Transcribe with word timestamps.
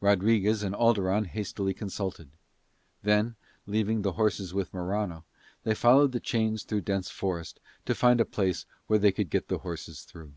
Rodriguez 0.00 0.62
and 0.62 0.74
Alderon 0.74 1.26
hastily 1.26 1.74
consulted; 1.74 2.30
then, 3.02 3.36
leaving 3.66 4.00
the 4.00 4.12
horses 4.12 4.54
with 4.54 4.72
Morano, 4.72 5.26
they 5.62 5.74
followed 5.74 6.12
the 6.12 6.20
chains 6.20 6.62
through 6.62 6.80
dense 6.88 7.10
forest 7.10 7.60
to 7.84 7.94
find 7.94 8.18
a 8.18 8.24
place 8.24 8.64
where 8.86 8.98
they 8.98 9.12
could 9.12 9.28
get 9.28 9.48
the 9.48 9.58
horses 9.58 10.04
through. 10.04 10.32